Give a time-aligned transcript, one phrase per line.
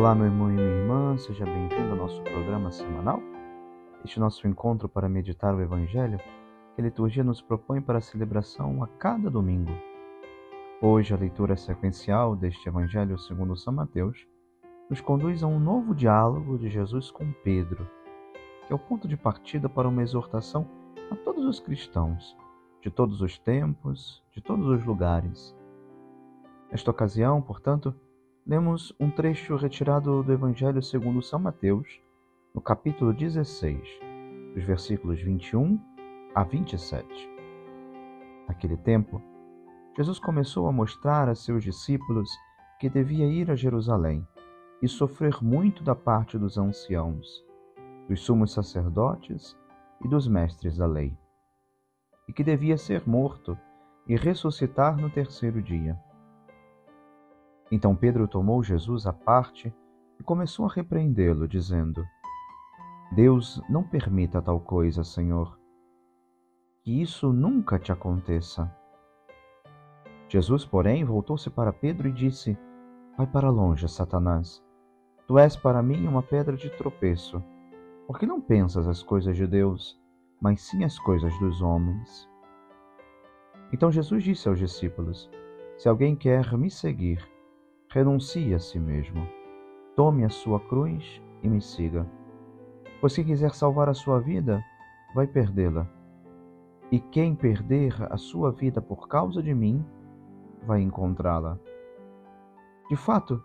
[0.00, 3.20] Olá, meu irmão e minha irmã, seja bem-vindo ao nosso programa semanal.
[4.02, 6.16] Este nosso encontro para meditar o Evangelho
[6.74, 9.70] que a liturgia nos propõe para a celebração a cada domingo.
[10.80, 14.26] Hoje, a leitura sequencial deste Evangelho segundo São Mateus
[14.88, 17.86] nos conduz a um novo diálogo de Jesus com Pedro,
[18.66, 20.66] que é o ponto de partida para uma exortação
[21.10, 22.34] a todos os cristãos,
[22.80, 25.54] de todos os tempos, de todos os lugares.
[26.70, 27.94] Nesta ocasião, portanto,
[28.50, 31.86] lemos um trecho retirado do Evangelho segundo São Mateus,
[32.52, 33.80] no capítulo 16,
[34.56, 35.80] dos versículos 21
[36.34, 37.06] a 27.
[38.48, 39.22] Naquele tempo,
[39.96, 42.28] Jesus começou a mostrar a seus discípulos
[42.80, 44.26] que devia ir a Jerusalém
[44.82, 47.28] e sofrer muito da parte dos anciãos,
[48.08, 49.56] dos sumos sacerdotes
[50.04, 51.16] e dos mestres da lei,
[52.26, 53.56] e que devia ser morto
[54.08, 55.96] e ressuscitar no terceiro dia.
[57.70, 59.72] Então Pedro tomou Jesus à parte
[60.18, 62.04] e começou a repreendê-lo, dizendo:
[63.12, 65.58] Deus não permita tal coisa, Senhor.
[66.82, 68.74] Que isso nunca te aconteça.
[70.28, 72.56] Jesus, porém, voltou-se para Pedro e disse:
[73.16, 74.62] Vai para longe, Satanás.
[75.26, 77.42] Tu és para mim uma pedra de tropeço,
[78.06, 80.00] porque não pensas as coisas de Deus,
[80.40, 82.28] mas sim as coisas dos homens.
[83.72, 85.30] Então Jesus disse aos discípulos:
[85.76, 87.24] Se alguém quer me seguir,
[87.92, 89.26] renuncie a si mesmo.
[89.96, 92.06] Tome a sua cruz e me siga.
[93.00, 94.62] Pois quem quiser salvar a sua vida,
[95.12, 95.88] vai perdê-la.
[96.92, 99.84] E quem perder a sua vida por causa de mim,
[100.64, 101.58] vai encontrá-la.
[102.88, 103.42] De fato,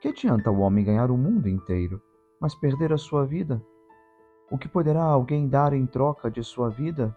[0.00, 2.00] que adianta o homem ganhar o mundo inteiro,
[2.40, 3.62] mas perder a sua vida?
[4.50, 7.16] O que poderá alguém dar em troca de sua vida?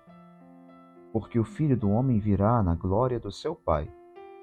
[1.13, 3.89] Porque o Filho do Homem virá na glória do seu Pai,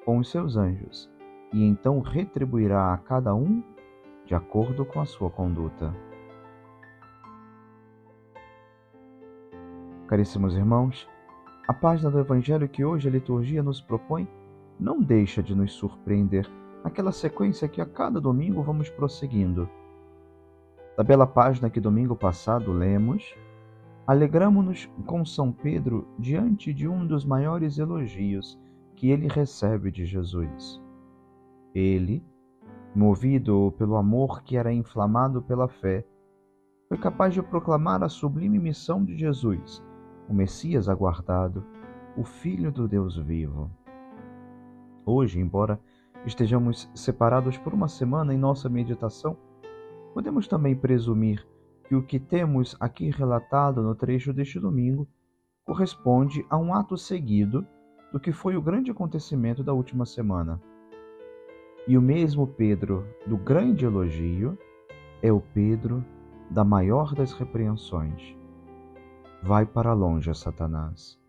[0.05, 1.12] com os seus anjos
[1.53, 3.63] e então retribuirá a cada um
[4.25, 5.95] de acordo com a sua conduta.
[10.07, 11.09] Caríssimos irmãos,
[11.67, 14.29] a página do Evangelho que hoje a liturgia nos propõe
[14.79, 16.47] não deixa de nos surpreender
[16.85, 19.69] naquela sequência que a cada domingo vamos prosseguindo.
[20.97, 23.35] Da bela página que domingo passado lemos,
[24.07, 28.59] alegramo-nos com São Pedro diante de um dos maiores elogios
[28.97, 30.82] que ele recebe de Jesus.
[31.75, 32.23] Ele,
[32.95, 36.05] movido pelo amor que era inflamado pela fé,
[36.89, 39.83] foi capaz de proclamar a sublime missão de Jesus,
[40.29, 41.65] o Messias aguardado,
[42.17, 43.71] o Filho do Deus vivo.
[45.07, 45.81] Hoje, embora
[46.27, 49.37] estejamos separados por uma semana em nossa meditação,
[50.13, 51.47] podemos também presumir
[51.89, 55.09] que o que temos aqui relatado no trecho deste domingo
[55.65, 57.67] corresponde a um ato seguido
[58.13, 60.61] do que foi o grande acontecimento da última semana.
[61.87, 64.57] E o mesmo Pedro do grande elogio
[65.21, 66.05] é o Pedro
[66.49, 68.37] da maior das repreensões.
[69.43, 71.21] Vai para longe, Satanás.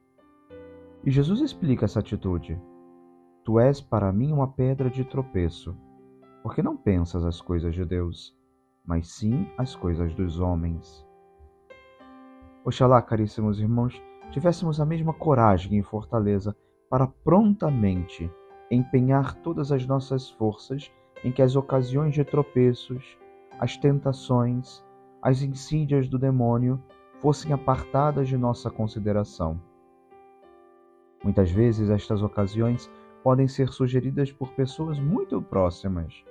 [1.03, 2.62] E Jesus explica essa atitude.
[3.44, 5.75] Tu és para mim uma pedra de tropeço,
[6.44, 8.38] porque não pensas as coisas de Deus,
[8.86, 11.03] mas sim as coisas dos homens.
[12.63, 16.56] Oxalá, caríssimos irmãos, tivéssemos a mesma coragem e fortaleza
[16.90, 18.31] para prontamente
[18.69, 20.91] empenhar todas as nossas forças
[21.24, 23.18] em que as ocasiões de tropeços,
[23.59, 24.84] as tentações,
[25.22, 26.81] as insídias do demônio
[27.22, 29.59] fossem apartadas de nossa consideração.
[31.24, 32.91] Muitas vezes estas ocasiões
[33.24, 36.24] podem ser sugeridas por pessoas muito próximas,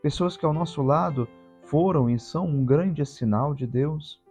[0.00, 1.26] pessoas que ao nosso lado
[1.62, 4.22] foram e são um grande sinal de Deus,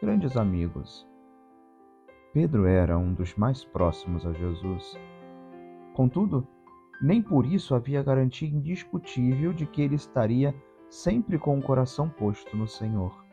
[0.00, 1.06] grandes amigos.
[2.32, 4.96] Pedro era um dos mais próximos a Jesus.
[5.94, 6.46] Contudo,
[7.00, 10.54] nem por isso havia garantia indiscutível de que ele estaria
[10.88, 13.24] sempre com o coração posto no Senhor.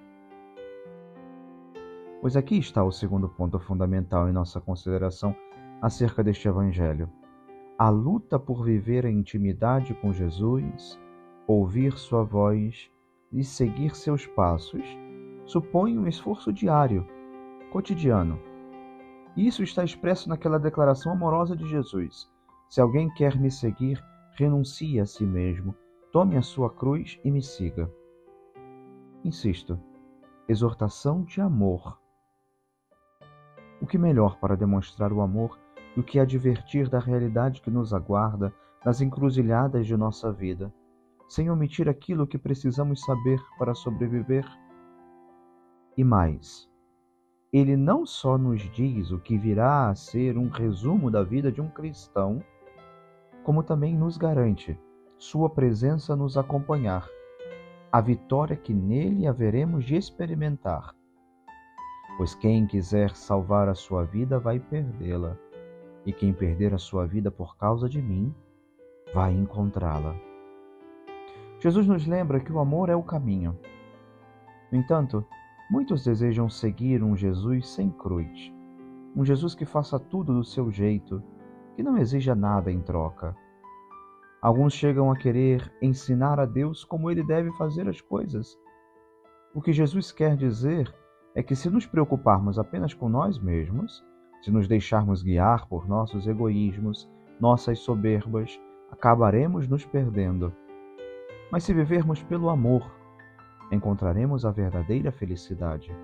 [2.21, 5.35] Pois aqui está o segundo ponto fundamental em nossa consideração
[5.81, 7.09] acerca deste Evangelho.
[7.77, 10.99] A luta por viver a intimidade com Jesus,
[11.47, 12.89] ouvir Sua voz
[13.31, 14.83] e seguir seus passos
[15.45, 17.05] supõe um esforço diário,
[17.71, 18.39] cotidiano.
[19.35, 22.31] Isso está expresso naquela declaração amorosa de Jesus
[22.73, 25.75] se alguém quer me seguir, renuncie a si mesmo,
[26.11, 27.87] tome a sua cruz e me siga.
[29.23, 29.79] Insisto,
[30.49, 31.99] exortação de amor.
[33.79, 35.59] O que melhor para demonstrar o amor
[35.95, 38.51] do que advertir da realidade que nos aguarda
[38.83, 40.73] nas encruzilhadas de nossa vida,
[41.29, 44.47] sem omitir aquilo que precisamos saber para sobreviver?
[45.95, 46.67] E mais,
[47.53, 51.61] ele não só nos diz o que virá a ser um resumo da vida de
[51.61, 52.43] um cristão,
[53.43, 54.79] como também nos garante
[55.17, 57.07] Sua presença nos acompanhar,
[57.91, 60.95] a vitória que nele haveremos de experimentar.
[62.17, 65.37] Pois quem quiser salvar a sua vida vai perdê-la,
[66.05, 68.33] e quem perder a sua vida por causa de mim
[69.13, 70.15] vai encontrá-la.
[71.59, 73.57] Jesus nos lembra que o amor é o caminho.
[74.71, 75.25] No entanto,
[75.69, 78.51] muitos desejam seguir um Jesus sem cruz,
[79.15, 81.23] um Jesus que faça tudo do seu jeito,
[81.75, 83.35] que não exija nada em troca.
[84.41, 88.57] Alguns chegam a querer ensinar a Deus como ele deve fazer as coisas.
[89.55, 90.93] O que Jesus quer dizer
[91.33, 94.03] é que se nos preocuparmos apenas com nós mesmos,
[94.41, 97.09] se nos deixarmos guiar por nossos egoísmos,
[97.39, 98.59] nossas soberbas,
[98.91, 100.53] acabaremos nos perdendo.
[101.51, 102.83] Mas se vivermos pelo amor,
[103.71, 105.95] encontraremos a verdadeira felicidade.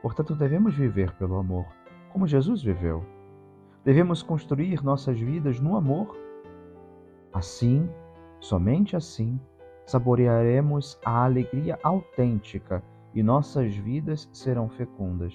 [0.00, 1.66] Portanto, devemos viver pelo amor,
[2.12, 3.17] como Jesus viveu.
[3.88, 6.14] Devemos construir nossas vidas no amor
[7.32, 7.88] Assim,
[8.38, 9.40] somente assim,
[9.86, 15.32] saborearemos a alegria autêntica e nossas vidas serão fecundas.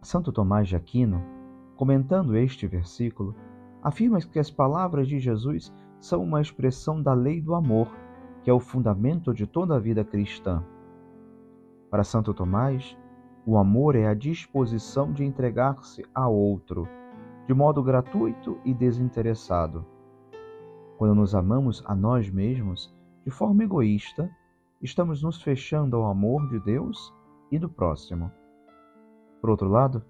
[0.00, 1.22] Santo Tomás de Aquino,
[1.76, 3.34] comentando este versículo,
[3.82, 7.94] afirma que as palavras de Jesus são uma expressão da lei do amor,
[8.42, 10.64] que é o fundamento de toda a vida cristã.
[11.90, 12.96] Para Santo Tomás,
[13.46, 16.88] o amor é a disposição de entregar-se a outro
[17.46, 19.86] de modo gratuito e desinteressado.
[20.98, 22.92] Quando nos amamos a nós mesmos
[23.24, 24.28] de forma egoísta,
[24.82, 27.14] estamos nos fechando ao amor de Deus
[27.52, 28.32] e do próximo.
[29.40, 30.04] Por outro lado,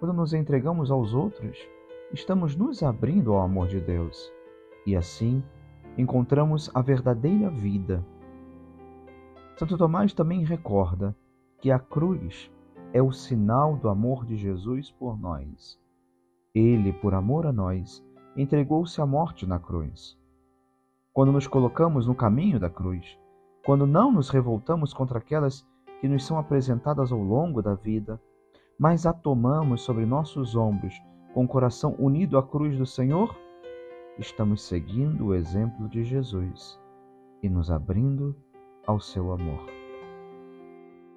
[0.00, 1.58] quando nos entregamos aos outros,
[2.10, 4.32] estamos nos abrindo ao amor de Deus
[4.86, 5.42] e assim
[5.98, 8.02] encontramos a verdadeira vida.
[9.58, 11.14] Santo Tomás também recorda
[11.60, 12.50] que a cruz
[12.92, 15.78] é o sinal do amor de Jesus por nós.
[16.54, 18.04] Ele, por amor a nós,
[18.36, 20.18] entregou-se à morte na cruz.
[21.12, 23.18] Quando nos colocamos no caminho da cruz,
[23.64, 25.66] quando não nos revoltamos contra aquelas
[26.00, 28.20] que nos são apresentadas ao longo da vida,
[28.78, 30.94] mas a tomamos sobre nossos ombros
[31.34, 33.36] com o coração unido à cruz do Senhor,
[34.18, 36.80] estamos seguindo o exemplo de Jesus
[37.42, 38.34] e nos abrindo
[38.86, 39.66] ao seu amor.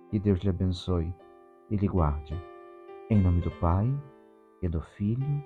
[0.10, 1.14] Que Deus lhe abençoe
[1.72, 2.36] e lhe guarde.
[3.10, 3.88] Em nome do Pai,
[4.62, 5.44] e do Filho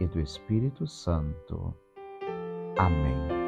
[0.00, 1.74] e do Espírito Santo.
[2.78, 3.45] Amém.